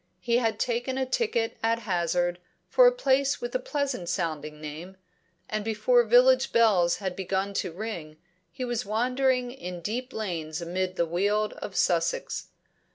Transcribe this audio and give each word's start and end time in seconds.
He 0.19 0.37
had 0.37 0.57
taken 0.59 0.97
a 0.97 1.05
ticket 1.05 1.57
at 1.61 1.77
hazard 1.77 2.39
for 2.67 2.87
a 2.87 2.91
place 2.91 3.39
with 3.39 3.53
a 3.53 3.59
pleasant 3.59 4.09
sounding 4.09 4.59
name, 4.59 4.97
and 5.47 5.63
before 5.63 6.03
village 6.03 6.51
bells 6.51 6.95
had 6.95 7.15
begun 7.15 7.53
to 7.61 7.71
ring 7.71 8.17
he 8.51 8.65
was 8.65 8.83
wandering 8.83 9.51
in 9.51 9.79
deep 9.79 10.11
lanes 10.11 10.59
amid 10.59 10.95
the 10.95 11.05
weald 11.05 11.53
of 11.53 11.75
Sussex. 11.75 12.47